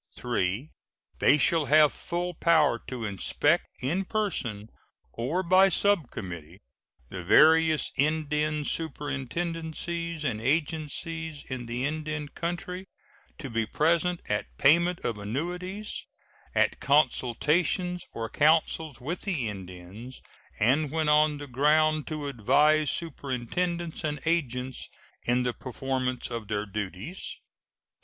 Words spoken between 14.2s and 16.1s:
at payment of annuities,